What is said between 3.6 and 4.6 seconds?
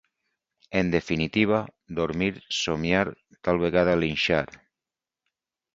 vegada linxar.